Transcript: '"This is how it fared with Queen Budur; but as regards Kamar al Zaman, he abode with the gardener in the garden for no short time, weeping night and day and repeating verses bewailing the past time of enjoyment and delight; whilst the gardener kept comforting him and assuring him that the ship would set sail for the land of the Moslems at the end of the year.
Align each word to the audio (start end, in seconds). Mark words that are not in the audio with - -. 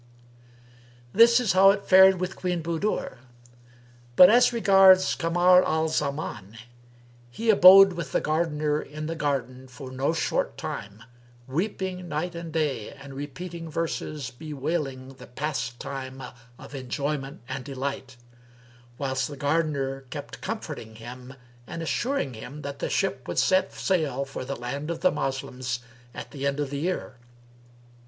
'"This 1.13 1.39
is 1.39 1.53
how 1.53 1.69
it 1.69 1.85
fared 1.85 2.19
with 2.19 2.35
Queen 2.35 2.63
Budur; 2.63 3.19
but 4.15 4.31
as 4.31 4.51
regards 4.51 5.13
Kamar 5.13 5.63
al 5.63 5.89
Zaman, 5.89 6.57
he 7.29 7.51
abode 7.51 7.93
with 7.93 8.11
the 8.11 8.19
gardener 8.19 8.81
in 8.81 9.05
the 9.05 9.15
garden 9.15 9.67
for 9.67 9.91
no 9.91 10.11
short 10.11 10.57
time, 10.57 11.03
weeping 11.45 12.09
night 12.09 12.33
and 12.33 12.51
day 12.51 12.89
and 12.93 13.13
repeating 13.13 13.69
verses 13.69 14.31
bewailing 14.31 15.09
the 15.09 15.27
past 15.27 15.79
time 15.79 16.23
of 16.57 16.73
enjoyment 16.73 17.41
and 17.47 17.63
delight; 17.63 18.17
whilst 18.97 19.27
the 19.27 19.37
gardener 19.37 20.05
kept 20.09 20.41
comforting 20.41 20.95
him 20.95 21.35
and 21.67 21.83
assuring 21.83 22.33
him 22.33 22.63
that 22.63 22.79
the 22.79 22.89
ship 22.89 23.27
would 23.27 23.37
set 23.37 23.71
sail 23.71 24.25
for 24.25 24.43
the 24.43 24.55
land 24.55 24.89
of 24.89 25.01
the 25.01 25.11
Moslems 25.11 25.81
at 26.11 26.31
the 26.31 26.47
end 26.47 26.59
of 26.59 26.71
the 26.71 26.79
year. 26.79 27.17